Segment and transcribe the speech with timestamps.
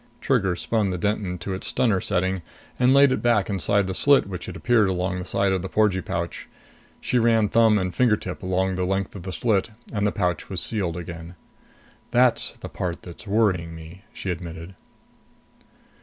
[0.19, 2.41] Trigger spun the Denton to its stunner setting
[2.79, 5.69] and laid it back inside the slit which had appeared along the side of the
[5.69, 6.47] porgee pouch.
[6.99, 10.49] She ran thumb and finger tip along the length of the slit, and the pouch
[10.49, 11.35] was sealed again.
[12.09, 14.73] "That's the part that's worrying me," she admitted.